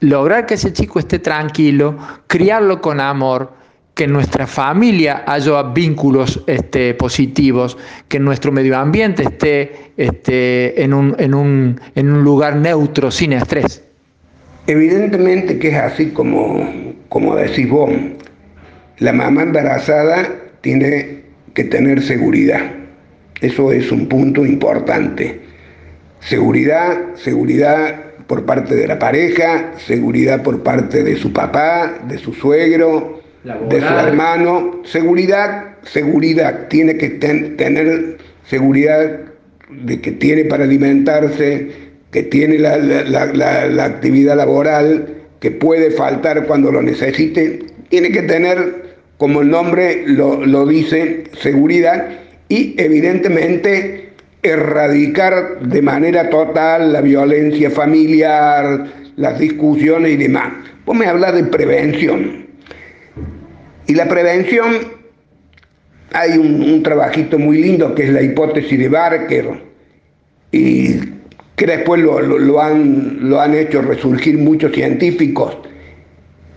[0.00, 3.52] lograr que ese chico esté tranquilo, criarlo con amor,
[3.94, 7.78] que en nuestra familia haya vínculos este, positivos,
[8.08, 13.32] que nuestro medio ambiente esté este, en, un, en, un, en un lugar neutro, sin
[13.32, 13.82] estrés.
[14.66, 17.90] Evidentemente que es así como, como decís vos.
[18.98, 20.28] La mamá embarazada
[20.60, 21.22] tiene
[21.54, 22.62] que tener seguridad.
[23.40, 25.40] Eso es un punto importante.
[26.20, 32.32] Seguridad, seguridad por parte de la pareja, seguridad por parte de su papá, de su
[32.32, 34.80] suegro, de su hermano.
[34.84, 36.68] Seguridad, seguridad.
[36.68, 39.20] Tiene que tener seguridad
[39.70, 41.68] de que tiene para alimentarse,
[42.10, 45.06] que tiene la, actividad laboral,
[45.40, 47.60] que puede faltar cuando lo necesite.
[47.88, 52.08] Tiene que tener, como el nombre lo, lo dice, seguridad
[52.48, 54.10] y evidentemente
[54.42, 60.52] erradicar de manera total la violencia familiar, las discusiones y demás.
[60.84, 62.43] Vos me hablas de prevención.
[63.86, 64.74] Y la prevención,
[66.12, 69.46] hay un, trabajito muy lindo que es la hipótesis de Barker,
[70.52, 71.00] y
[71.56, 75.56] que después lo, han, lo han hecho resurgir muchos científicos,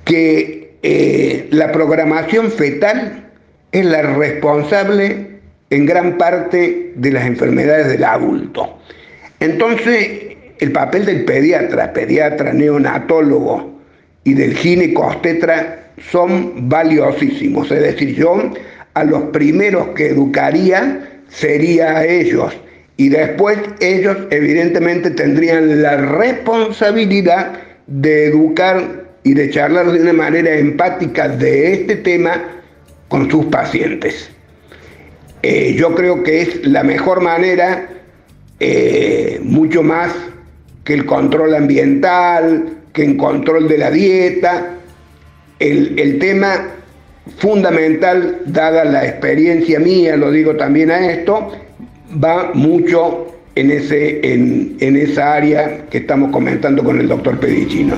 [0.05, 3.31] que eh, la programación fetal
[3.71, 5.37] es la responsable
[5.69, 8.77] en gran parte de las enfermedades del adulto.
[9.39, 10.27] Entonces,
[10.59, 13.79] el papel del pediatra, pediatra neonatólogo
[14.23, 17.71] y del ginecostetra son valiosísimos.
[17.71, 18.51] Es decir, yo
[18.93, 22.55] a los primeros que educaría sería a ellos.
[22.97, 27.53] Y después ellos evidentemente tendrían la responsabilidad
[27.85, 32.43] de educar y de charlar de una manera empática de este tema
[33.07, 34.31] con sus pacientes.
[35.43, 37.87] Eh, yo creo que es la mejor manera,
[38.59, 40.11] eh, mucho más
[40.83, 44.76] que el control ambiental, que el control de la dieta,
[45.59, 46.67] el, tema
[47.37, 51.51] fundamental, dada la experiencia mía, lo digo también a esto,
[52.23, 57.95] va mucho en, ese, en, en esa área que estamos comentando con el doctor Pedicino.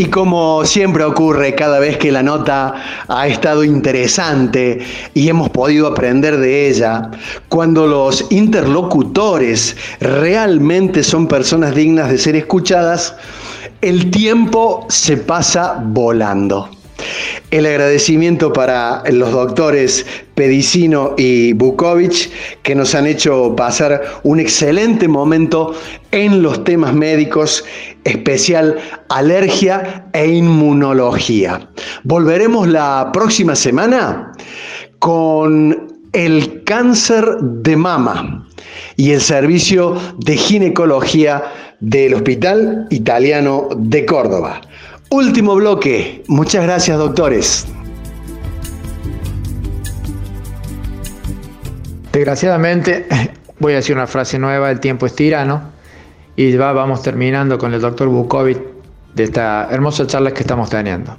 [0.00, 4.78] Y como siempre ocurre cada vez que la nota ha estado interesante
[5.12, 7.10] y hemos podido aprender de ella,
[7.50, 13.14] cuando los interlocutores realmente son personas dignas de ser escuchadas,
[13.82, 16.70] el tiempo se pasa volando.
[17.50, 22.30] El agradecimiento para los doctores Pedicino y Bukovic,
[22.62, 25.74] que nos han hecho pasar un excelente momento
[26.12, 27.64] en los temas médicos,
[28.04, 28.78] especial
[29.08, 31.68] alergia e inmunología.
[32.04, 34.32] Volveremos la próxima semana
[34.98, 38.46] con el cáncer de mama
[38.96, 41.42] y el servicio de ginecología
[41.80, 44.60] del Hospital Italiano de Córdoba.
[45.12, 46.22] Último bloque.
[46.28, 47.66] Muchas gracias, doctores.
[52.12, 53.08] Desgraciadamente,
[53.58, 55.62] voy a decir una frase nueva, el tiempo es tirano,
[56.36, 58.60] y va, vamos terminando con el doctor Bukovic
[59.16, 61.16] de esta hermosa charla que estamos teniendo.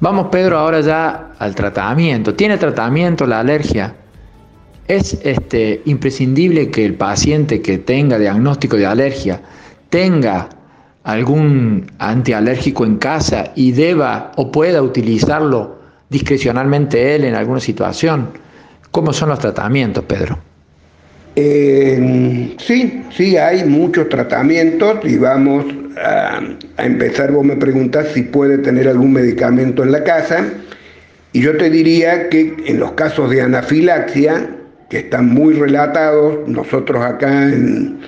[0.00, 2.34] Vamos, Pedro, ahora ya al tratamiento.
[2.34, 3.96] ¿Tiene tratamiento la alergia?
[4.88, 9.42] ¿Es este, imprescindible que el paciente que tenga diagnóstico de alergia
[9.90, 10.48] tenga
[11.12, 18.28] algún antialérgico en casa y deba o pueda utilizarlo discrecionalmente él en alguna situación.
[18.90, 20.38] ¿Cómo son los tratamientos, Pedro?
[21.36, 25.64] Sí, sí, hay muchos tratamientos y vamos
[25.96, 26.40] a,
[26.76, 27.32] a, empezar.
[27.32, 30.44] Vos me preguntás si puede tener algún medicamento en la casa
[31.32, 34.50] y yo te diría que en los casos de anafilaxia,
[34.90, 38.00] que están muy relatados, nosotros acá en,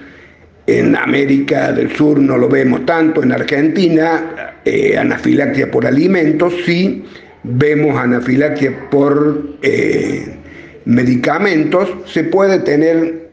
[0.66, 7.04] en América del Sur no lo vemos tanto, en Argentina, eh, anafilaxia por alimentos, sí,
[7.42, 10.36] vemos anafilaxia por eh,
[10.84, 13.30] medicamentos, se puede tener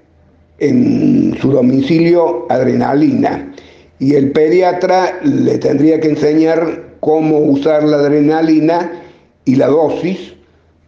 [0.57, 3.53] en su domicilio adrenalina.
[3.99, 8.91] Y el pediatra le tendría que enseñar cómo usar la adrenalina
[9.45, 10.34] y la dosis,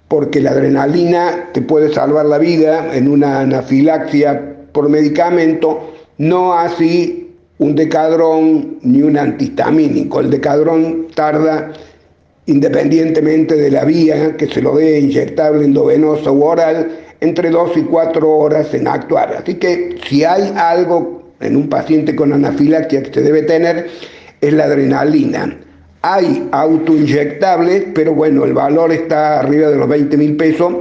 [0.07, 5.90] porque la adrenalina te puede salvar la vida en una anafilaxia por medicamento,
[6.21, 10.19] no así un decadrón ni un antihistamínico.
[10.19, 11.71] El decadrón tarda,
[12.45, 16.91] independientemente de la vía que se lo dé inyectable, endovenosa u oral,
[17.21, 19.33] entre dos y cuatro horas en actuar.
[19.33, 23.87] Así que si hay algo en un paciente con anafilaxia que se debe tener,
[24.41, 25.57] es la adrenalina.
[26.03, 30.71] Hay autoinyectables, pero bueno, el valor está arriba de los 20 mil pesos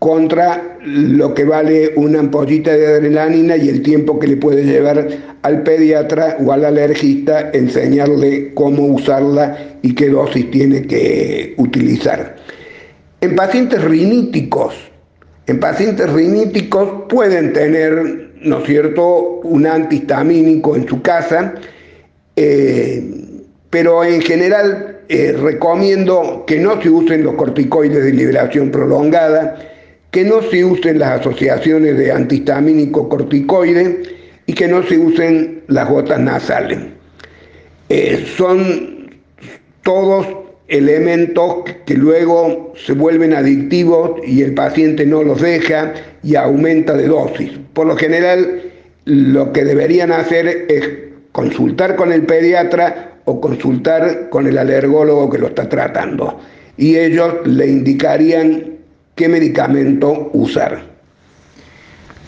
[0.00, 5.08] contra lo que vale una ampollita de adrenalina y el tiempo que le puede llevar
[5.42, 12.36] al pediatra o al alergista enseñarle cómo usarla y qué dosis tiene que utilizar.
[13.20, 14.74] En pacientes riníticos,
[15.46, 16.08] en pacientes
[17.08, 21.54] pueden tener, ¿no es cierto?, un antihistamínico en su casa,
[22.36, 23.02] eh,
[23.70, 29.56] pero en general eh, recomiendo que no se usen los corticoides de liberación prolongada,
[30.10, 34.02] que no se usen las asociaciones de antihistamínico corticoide
[34.46, 36.78] y que no se usen las gotas nasales.
[37.90, 39.10] Eh, son
[39.82, 40.26] todos
[40.68, 47.08] elementos que luego se vuelven adictivos y el paciente no los deja y aumenta de
[47.08, 47.52] dosis.
[47.72, 48.62] Por lo general,
[49.04, 50.88] lo que deberían hacer es
[51.32, 56.38] consultar con el pediatra o consultar con el alergólogo que lo está tratando.
[56.76, 58.77] Y ellos le indicarían
[59.18, 60.80] qué medicamento usar.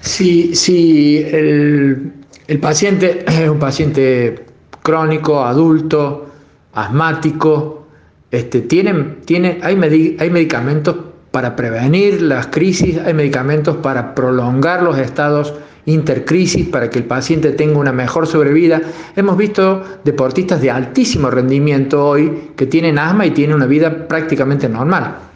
[0.01, 2.13] Si, si el,
[2.61, 4.45] paciente es un paciente
[4.83, 6.27] crónico, adulto,
[6.75, 7.87] asmático,
[8.31, 10.97] este, tienen, tiene, hay, hay medicamentos
[11.31, 15.55] para prevenir las crisis, hay medicamentos para prolongar los estados
[15.87, 18.83] intercrisis para que el paciente tenga una mejor sobrevida.
[19.17, 24.69] Hemos visto deportistas de altísimo rendimiento hoy que tienen asma y tienen una vida prácticamente
[24.69, 25.30] normal.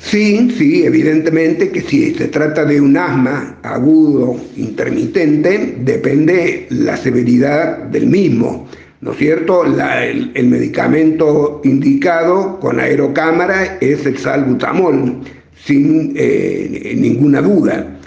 [0.00, 7.78] Sí, sí, evidentemente que si se trata de un asma agudo, intermitente, depende la severidad
[7.84, 8.66] del mismo.
[9.02, 9.64] ¿No es cierto?
[9.64, 15.20] el, medicamento indicado con aerocámara es el salbutamol,
[15.54, 17.98] sin eh, ninguna duda.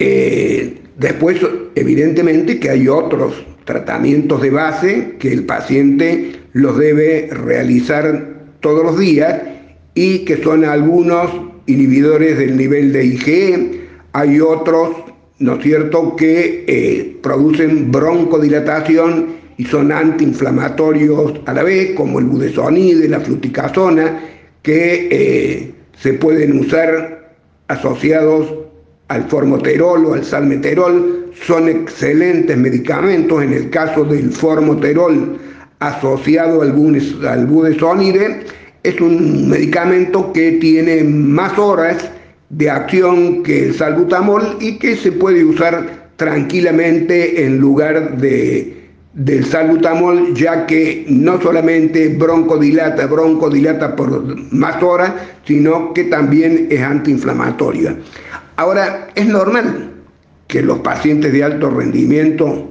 [0.00, 1.40] Eh, después,
[1.76, 8.28] evidentemente que hay otros tratamientos de base que el paciente los debe realizar
[8.60, 9.40] todos los días
[9.94, 11.30] y que son algunos
[11.66, 13.80] inhibidores del nivel de IgE,
[14.12, 14.90] hay otros,
[15.38, 22.26] ¿no es cierto?, que eh, producen broncodilatación y son antiinflamatorios a la vez, como el
[22.26, 24.20] budesonide, la fluticasona,
[24.62, 27.34] que eh, se pueden usar
[27.68, 28.52] asociados
[29.08, 33.42] al formoterol o al salmeterol, son excelentes medicamentos.
[33.42, 35.38] En el caso del formoterol
[35.80, 36.70] asociado al,
[37.28, 38.44] al budesonide,
[38.82, 42.10] es un medicamento que tiene más horas
[42.48, 49.44] de acción que el salbutamol y que se puede usar tranquilamente en lugar de, del
[49.44, 55.12] salbutamol, ya que no solamente broncodilata, broncodilata por más horas,
[55.44, 57.96] sino que también es antiinflamatoria.
[58.56, 59.90] Ahora, es normal
[60.46, 62.70] que los pacientes de alto rendimiento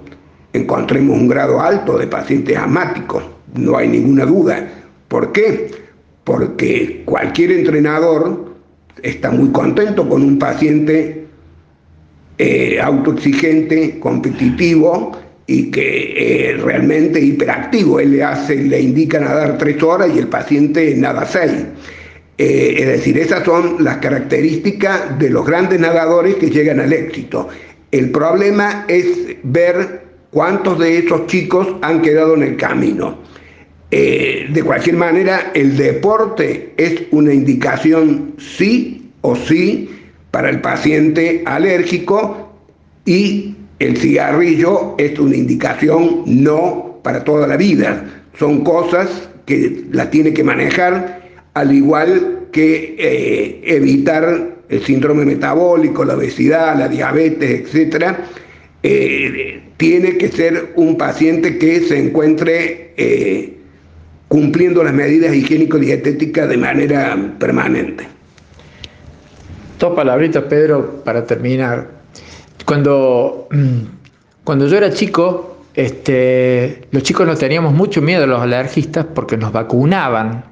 [0.53, 3.23] encontremos un grado alto de pacientes asmáticos,
[3.55, 4.67] no hay ninguna duda.
[5.07, 5.88] ¿Por qué?
[6.29, 8.53] Porque cualquier entrenador
[9.01, 11.25] está muy contento con un paciente
[12.37, 15.17] eh, autoexigente, competitivo
[15.47, 17.99] y que eh, realmente hiperactivo.
[17.99, 21.65] Él le hace, le indica nadar tres horas y el paciente nada seis.
[22.37, 27.47] Eh, es decir, esas son las características de los grandes nadadores que llegan al éxito.
[27.89, 33.17] El problema es ver cuántos de esos chicos han quedado en el camino.
[33.91, 39.89] De cualquier manera, el deporte es una indicación sí o sí
[40.31, 42.49] para el paciente alérgico
[43.05, 48.05] y el cigarrillo es una indicación no para toda la vida.
[48.37, 51.19] Son cosas que las tiene que manejar
[51.53, 58.15] al igual que eh, evitar el síndrome metabólico, la obesidad, la diabetes, etc.
[58.83, 63.58] Eh, tiene que ser un paciente que se encuentre eh,
[64.29, 68.07] cumpliendo las medidas higiénico-dietéticas de manera permanente.
[69.77, 71.89] Dos palabritas, Pedro, para terminar.
[72.63, 73.49] Cuando,
[74.43, 79.35] cuando yo era chico, este, los chicos no teníamos mucho miedo a los alergistas porque
[79.35, 80.45] nos vacunaban.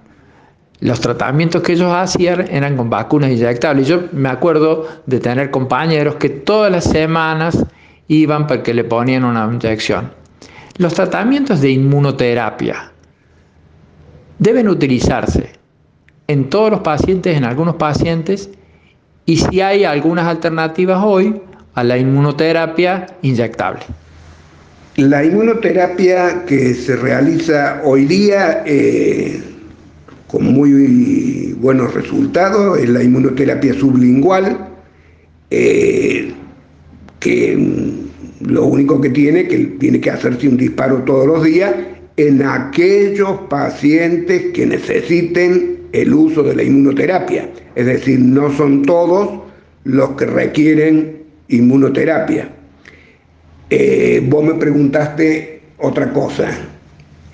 [0.79, 3.87] Los tratamientos que ellos hacían eran con vacunas inyectables.
[3.87, 7.63] Yo me acuerdo de tener compañeros que todas las semanas
[8.07, 10.11] iban para que le ponían una inyección.
[10.77, 12.91] Los tratamientos de inmunoterapia
[14.39, 15.49] deben utilizarse
[16.27, 18.49] en todos los pacientes, en algunos pacientes,
[19.25, 21.41] y si hay algunas alternativas hoy
[21.73, 23.81] a la inmunoterapia inyectable.
[24.95, 29.41] La inmunoterapia que se realiza hoy día eh,
[30.27, 34.69] con muy buenos resultados es la inmunoterapia sublingual,
[35.51, 36.33] eh,
[37.19, 37.93] que
[38.41, 41.73] lo único que tiene que tiene que hacerse un disparo todos los días
[42.17, 47.49] en aquellos pacientes que necesiten el uso de la inmunoterapia.
[47.75, 49.41] Es decir, no son todos
[49.83, 52.49] los que requieren inmunoterapia.
[53.69, 56.49] Eh, vos me preguntaste otra cosa.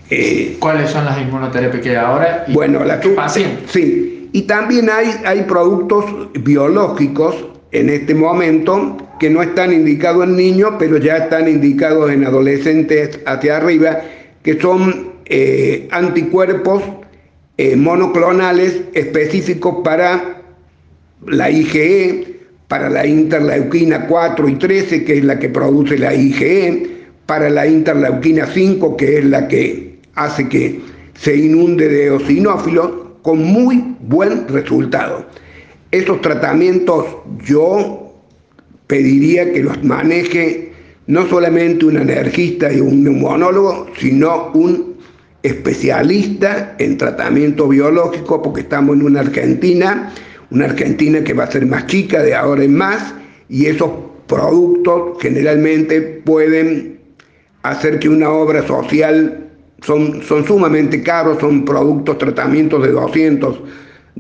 [0.10, 2.46] Eh, ¿Cuáles son las inmunoterapias que hay ahora?
[2.50, 3.64] bueno, la paciente.
[3.68, 6.06] Sí, y también hay, hay productos
[6.42, 12.26] biológicos en este momento que no están indicados en niños, pero ya están indicados en
[12.26, 14.02] adolescentes hacia arriba,
[14.44, 16.84] que son eh, anticuerpos
[17.58, 20.42] eh, monoclonales específicos para
[21.26, 27.06] la IgE, para la interleuquina 4 y 13, que es la que produce la IgE,
[27.26, 30.82] para la interleuquina 5, que es la que hace que
[31.14, 32.92] se inunde de eosinófilos,
[33.22, 35.26] con muy buen resultado.
[35.92, 37.06] Esos tratamientos
[37.46, 38.14] yo
[38.88, 40.73] pediría que los maneje
[41.08, 44.94] no solamente un energista y un neumonólogo, sino un
[45.44, 50.14] especialista en tratamiento biológico porque estamos en una Argentina,
[50.52, 53.14] una Argentina que va a ser más chica de ahora en más
[53.50, 53.92] y esos
[54.28, 57.00] productos generalmente pueden
[57.64, 59.50] hacer que una obra social
[59.82, 63.60] son, son sumamente caros, son productos, tratamientos de 200,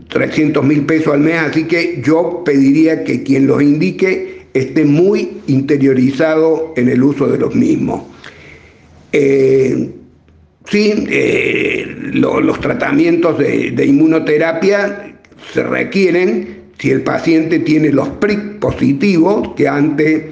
[0.09, 5.41] 300 mil pesos al mes, así que yo pediría que quien los indique esté muy
[5.47, 8.03] interiorizado en el uso de los mismos.
[9.11, 9.89] Eh,
[10.69, 15.13] Sí, eh, los tratamientos de, inmunoterapia
[15.53, 20.23] se requieren si el paciente tiene los PRIC positivos, que antes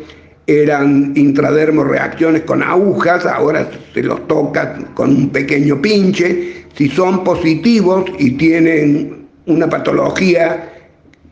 [0.48, 6.66] eran intradermos reacciones con agujas, ahora se los toca con un pequeño pinche.
[6.76, 10.71] Si son positivos y tienen una patología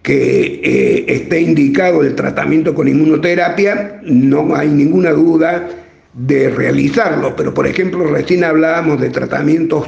[0.09, 5.69] que eh, esté indicado el tratamiento con inmunoterapia, no hay ninguna duda
[6.15, 9.85] de realizarlo, pero por ejemplo recién hablábamos de tratamientos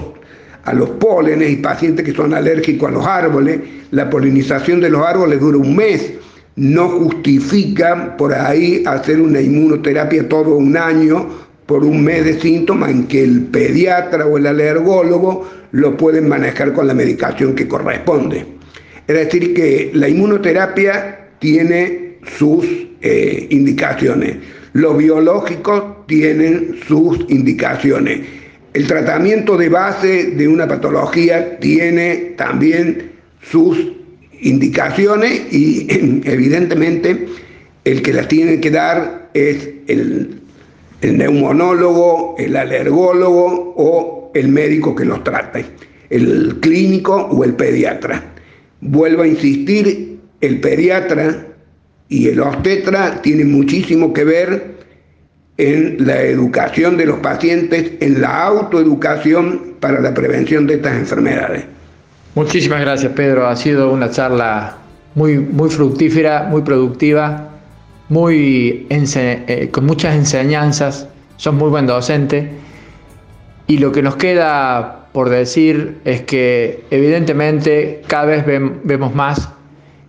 [0.63, 5.03] a los pólenes y pacientes que son alérgicos a los árboles, la polinización de los
[5.03, 6.13] árboles dura un mes,
[6.55, 11.29] no justifica por ahí hacer una inmunoterapia todo un año
[11.65, 16.73] por un mes de síntomas en que el pediatra o el alergólogo lo pueden manejar
[16.73, 18.60] con la medicación que corresponde.
[19.11, 22.65] Es decir, que la inmunoterapia tiene sus
[23.01, 24.37] eh, indicaciones.
[24.73, 28.21] Los biológicos tienen sus indicaciones.
[28.73, 33.91] El tratamiento de base de una patología tiene también sus
[34.39, 35.87] indicaciones y
[36.23, 37.27] evidentemente
[37.83, 40.39] el que las tiene que dar es el,
[41.01, 45.59] neumonólogo, el alergólogo o el médico que los trata,
[46.09, 48.30] el clínico o el pediatra.
[48.81, 51.45] Vuelvo a insistir, el pediatra
[52.09, 54.71] y el obstetra tienen muchísimo que ver
[55.57, 61.65] en la educación de los pacientes, en la autoeducación para la prevención de estas enfermedades.
[62.33, 64.77] Muchísimas gracias Pedro, ha sido una charla
[65.15, 67.49] muy, muy fructífera, muy productiva,
[68.09, 71.07] muy eh, con muchas enseñanzas,
[71.37, 72.49] sos muy buen docente.
[73.67, 78.45] Y lo que nos queda por decir es que evidentemente cada vez
[78.83, 79.49] vemos más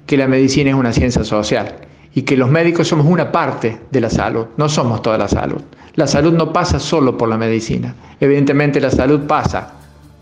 [0.07, 1.77] que la medicina es una ciencia social
[2.15, 5.63] y que los médicos somos una parte de la salud, no somos toda la salud.
[5.95, 9.75] La salud no pasa solo por la medicina, evidentemente la salud pasa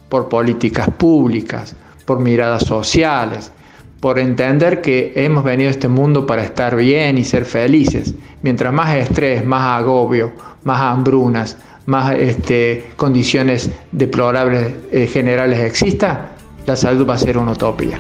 [0.09, 3.53] por políticas públicas, por miradas sociales,
[4.01, 8.15] por entender que hemos venido a este mundo para estar bien y ser felices.
[8.43, 10.33] Mientras más estrés, más agobio,
[10.65, 11.57] más hambrunas,
[11.91, 16.31] más este, condiciones deplorables eh, generales exista,
[16.65, 17.99] la salud va a ser una utopía.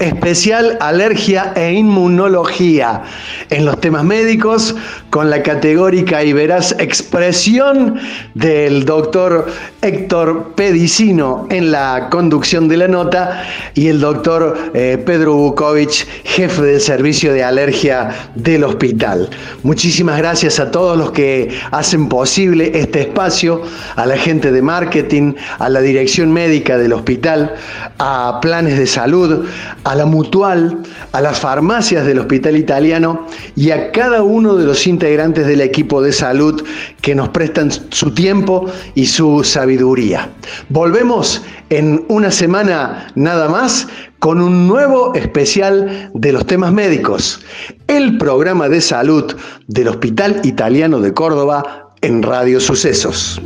[0.00, 3.02] Especial alergia e inmunología
[3.50, 4.74] en los temas médicos
[5.10, 7.98] con la categórica y veraz expresión
[8.34, 9.46] del doctor
[9.82, 13.44] Héctor Pedicino en la conducción de la nota
[13.74, 19.28] y el doctor eh, Pedro Bukovic, jefe del servicio de alergia del hospital.
[19.62, 23.62] Muchísimas gracias a todos los que hacen posible este espacio,
[23.96, 27.54] a la gente de marketing, a la dirección médica del hospital,
[27.98, 29.46] a planes de salud,
[29.90, 30.78] a la mutual,
[31.10, 33.26] a las farmacias del hospital italiano
[33.56, 36.62] y a cada uno de los integrantes del equipo de salud
[37.00, 40.30] que nos prestan su tiempo y su sabiduría.
[40.68, 43.88] Volvemos en una semana nada más
[44.20, 47.40] con un nuevo especial de los temas médicos,
[47.88, 49.34] el programa de salud
[49.66, 53.42] del Hospital Italiano de Córdoba en Radio Sucesos.